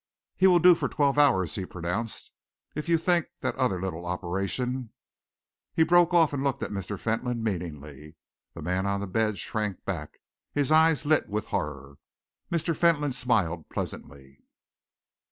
[0.35, 2.31] "He will do for twelve hours," he pronounced.
[2.73, 4.89] "If you think that other little operation"
[5.75, 6.97] He broke off and looked at Mr.
[6.97, 8.15] Fentolin meaningly.
[8.55, 10.19] The man on the bed shrank back,
[10.53, 11.99] his eyes lit with horror.
[12.51, 12.75] Mr.
[12.75, 14.39] Fentolin smiled pleasantly.